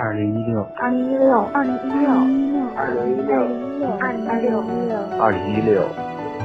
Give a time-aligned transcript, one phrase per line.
[0.00, 2.06] 二零一六，二零一六，二零一六，
[2.76, 3.34] 二零一六，
[3.98, 5.82] 二零一六，二零一六。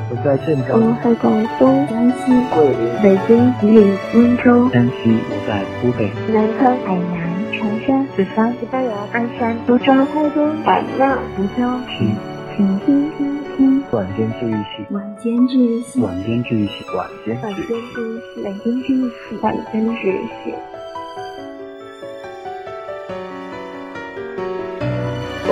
[0.10, 11.62] 我在镇长，我在广东、江西、桂林、北京、吉林、温州、山西，我在湖北、南昌、海南、长沙、四川、西班牙、鞍山、苏州、台州、海纳、福州。
[11.88, 12.18] 听
[12.58, 17.94] 请听听听晚间治愈系，晚间治愈系，晚间治愈系，晚间晚间治愈系。
[17.94, 20.56] 治愈系，晚间治愈系，晚间治愈系。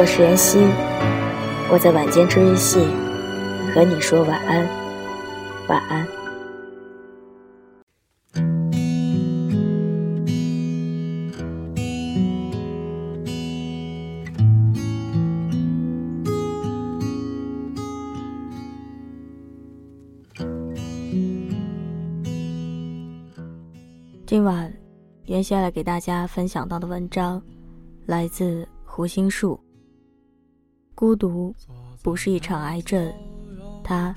[0.01, 0.57] 我是妍希，
[1.71, 2.79] 我在晚间治愈系
[3.71, 4.67] 和你说晚安，
[5.67, 6.07] 晚安。
[24.25, 24.73] 今晚，
[25.25, 27.39] 妍希来给大家分享到的文章，
[28.07, 29.59] 来自胡心树。
[30.93, 31.55] 孤独
[32.03, 33.11] 不是一场癌症，
[33.83, 34.15] 它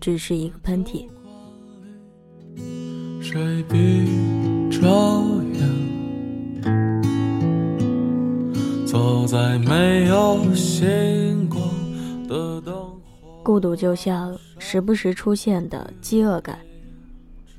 [0.00, 1.06] 只是一个喷嚏。
[3.20, 4.06] 谁闭
[4.70, 4.88] 着
[5.52, 6.66] 眼，
[8.86, 11.60] 走在没有星光
[12.26, 12.98] 的灯火。
[13.42, 16.58] 孤独就像时不时出现的饥饿感，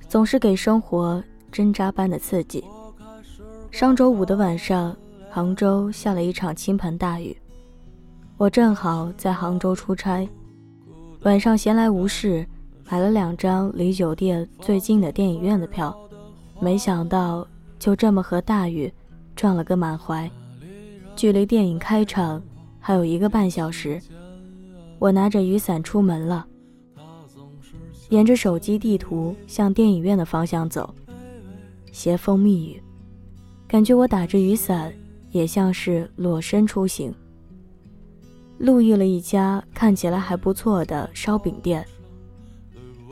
[0.08, 2.64] 总是给生活针扎般的刺激。
[3.70, 4.96] 上周五的晚上，
[5.30, 7.36] 杭州下了一场倾盆大雨。
[8.38, 10.28] 我正好在杭州出差，
[11.22, 12.46] 晚上闲来无事，
[12.90, 15.96] 买了两张离酒店最近的电影院的票，
[16.60, 18.92] 没想到就这么和大雨
[19.36, 20.30] 撞了个满怀。
[21.16, 22.42] 距离电影开场
[22.80, 24.02] 还有一个半小时，
[24.98, 26.46] 我拿着雨伞出门了，
[28.10, 30.94] 沿着手机地图向电影院的方向走，
[31.92, 32.82] 斜风密雨，
[33.68, 34.92] 感觉我打着雨伞
[35.30, 37.14] 也像是裸身出行。
[38.60, 41.86] 路遇了一家看起来还不错的烧饼店，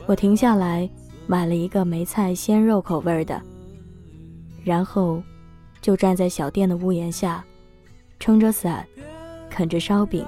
[0.06, 0.88] 我停下来
[1.26, 3.40] 买了一个梅菜鲜肉口味的，
[4.64, 5.22] 然后
[5.80, 7.44] 就站在小店的屋檐下，
[8.18, 8.86] 撑着伞，
[9.50, 10.24] 啃着烧饼，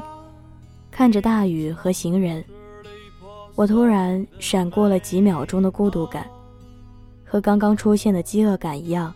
[0.91, 2.45] 看着大雨和行人。
[3.55, 6.29] 我突然闪过了几秒钟的孤独感，
[7.25, 9.15] 和刚刚出现的饥饿感一样，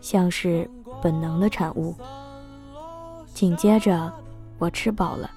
[0.00, 0.70] 像是
[1.02, 1.94] 本能的产物。
[3.34, 4.10] 紧接着。
[4.64, 5.30] 我吃饱了，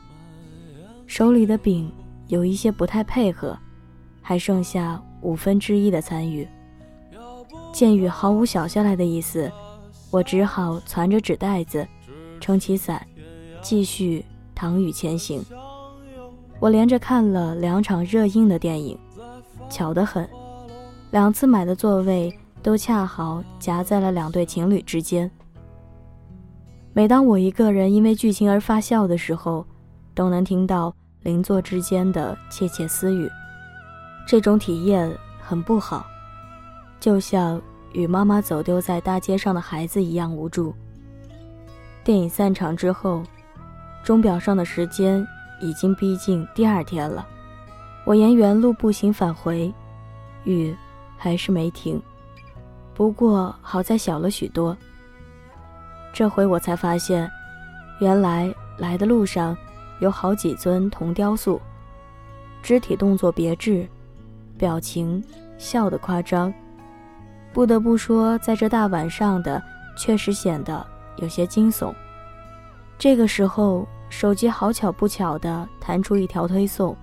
[1.05, 1.91] 手里的饼
[2.27, 3.57] 有一些不太配合，
[4.21, 6.47] 还剩下五分之一的残余。
[7.73, 9.51] 见雨毫无小下来的意思，
[10.11, 11.85] 我只好攒着纸袋子，
[12.39, 13.05] 撑起伞，
[13.61, 14.23] 继续
[14.55, 15.43] 淌雨前行。
[16.61, 18.97] 我连着看了两场热映的电影，
[19.69, 20.25] 巧得很，
[21.11, 22.33] 两次买的座位
[22.63, 25.29] 都恰好夹在了两对情侣之间。
[26.97, 29.63] 每当我一个人因为剧情而发笑的时候，
[30.15, 30.91] 都能听到
[31.21, 33.29] 邻座之间的窃窃私语，
[34.27, 36.07] 这种体验很不好，
[36.99, 37.61] 就像
[37.93, 40.73] 与妈妈走丢在大街上的孩子一样无助。
[42.03, 43.21] 电影散场之后，
[44.03, 45.23] 钟表上的时间
[45.61, 47.27] 已经逼近第二天了，
[48.05, 49.71] 我沿原路步行返回，
[50.45, 50.75] 雨
[51.15, 52.01] 还是没停，
[52.95, 54.75] 不过好在小了许多。
[56.17, 57.29] 这回我才发现，
[57.99, 59.55] 原来来的路上
[59.99, 61.61] 有好几尊铜雕塑，
[62.63, 63.87] 肢体动作别致，
[64.57, 65.23] 表情
[65.59, 66.51] 笑得夸张。
[67.53, 69.61] 不得不说，在这大晚上的，
[69.95, 70.83] 确实显得
[71.17, 71.93] 有些惊悚。
[72.97, 76.97] 这个时候，手机好巧不巧地弹出一条推送，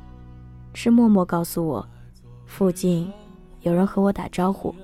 [0.72, 1.88] 是默默告诉我，
[2.46, 3.12] 附近
[3.60, 4.74] 有人和我打招呼。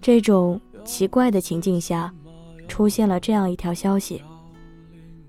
[0.00, 2.14] 这种奇怪的情境下。
[2.68, 4.22] 出现了这样一条消息，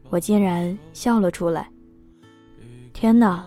[0.10, 1.70] 我竟然笑了出来。
[2.94, 3.46] 天哪！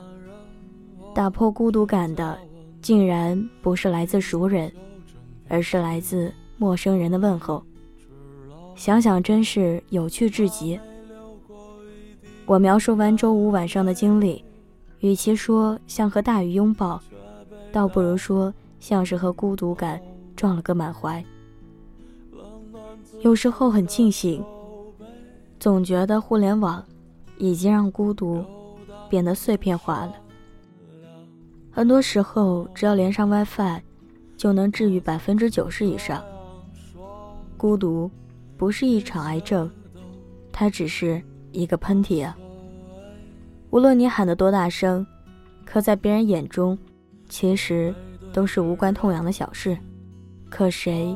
[1.13, 2.39] 打破孤独感的，
[2.81, 4.73] 竟然不是来自熟人，
[5.49, 7.63] 而是来自陌生人的问候。
[8.77, 10.79] 想想真是有趣至极。
[12.47, 14.45] 我描述完周五晚上的经历，
[15.01, 17.03] 与其说像和大雨拥抱，
[17.73, 20.01] 倒不如说像是和孤独感
[20.37, 21.23] 撞了个满怀。
[23.21, 24.43] 有时候很庆幸，
[25.59, 26.83] 总觉得互联网
[27.37, 28.43] 已经让孤独
[29.11, 30.15] 变得碎片化了。
[31.71, 33.83] 很多时候，只要连上 WiFi，
[34.39, 36.25] 就能治愈百分之九十以上。
[37.59, 38.11] 孤独
[38.57, 39.71] 不是一场癌症，
[40.51, 42.35] 它只是一个喷嚏啊！
[43.69, 45.07] 无论你喊得多大声，
[45.67, 46.77] 可在别人眼中，
[47.29, 47.95] 其实
[48.33, 49.77] 都是无关痛痒的小事。
[50.49, 51.15] 可谁？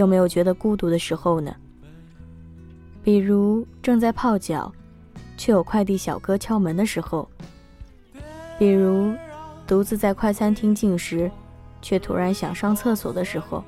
[0.00, 1.54] 有没有觉得孤独的时候呢？
[3.04, 4.72] 比如正在泡脚，
[5.36, 7.28] 却有快递小哥敲门的时候；
[8.58, 9.12] 比如
[9.66, 11.30] 独自在快餐厅进食，
[11.82, 13.62] 却突然想上厕所的时候；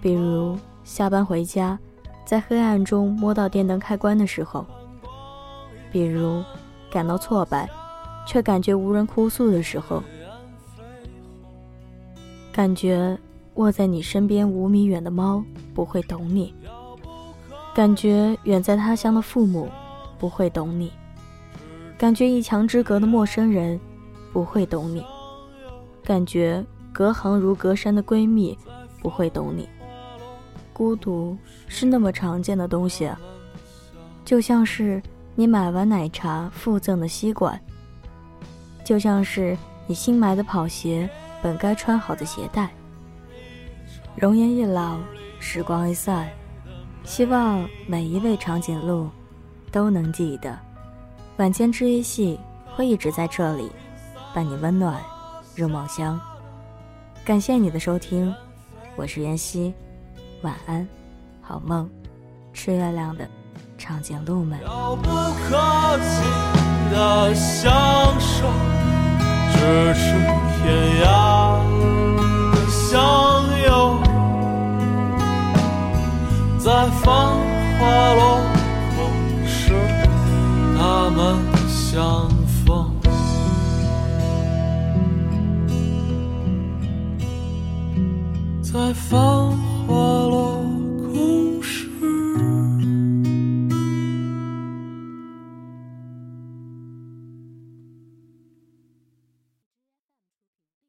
[0.00, 1.76] 比如下班回家，
[2.24, 4.64] 在黑暗中摸到电灯开关的时候；
[5.90, 6.44] 比如
[6.92, 7.68] 感到挫败，
[8.24, 10.00] 却感觉无人哭诉的时候；
[12.52, 13.18] 感觉
[13.56, 15.44] 卧在你身边五米远的猫
[15.74, 16.54] 不会懂你。
[17.74, 19.68] 感觉远在他乡的父母
[20.18, 20.90] 不会懂你，
[21.98, 23.78] 感觉一墙之隔的陌生人
[24.32, 25.04] 不会懂你，
[26.02, 28.56] 感觉隔行如隔山的闺蜜
[29.02, 29.68] 不会懂你。
[30.72, 31.36] 孤独
[31.68, 33.20] 是那么常见的东西啊，
[34.24, 35.02] 就像是
[35.34, 37.60] 你买完奶茶附赠的吸管，
[38.84, 39.56] 就像是
[39.86, 41.08] 你新买的跑鞋
[41.42, 42.70] 本该穿好的鞋带。
[44.16, 44.96] 容颜一老，
[45.38, 46.26] 时光一散。
[47.04, 49.10] 希望每一位长颈鹿
[49.70, 50.58] 都能记得，
[51.36, 52.40] 晚间治愈系
[52.74, 53.70] 会一直在这里，
[54.34, 54.98] 伴你温暖
[55.54, 56.18] 入梦乡。
[57.26, 58.34] 感谢你的收听，
[58.96, 59.74] 我是妍希，
[60.40, 60.88] 晚安，
[61.42, 61.86] 好梦，
[62.54, 63.28] 吃月亮的
[63.76, 64.58] 长颈鹿们。
[64.62, 67.70] 遥不可及的相
[68.18, 68.46] 守，
[69.52, 70.12] 咫尺
[70.56, 71.35] 天涯
[76.86, 77.12] 在繁
[77.80, 78.40] 华落
[78.94, 78.96] 空
[79.44, 79.72] 时，
[80.78, 81.36] 他们
[81.68, 82.30] 相
[82.64, 82.94] 逢。
[88.62, 89.18] 在繁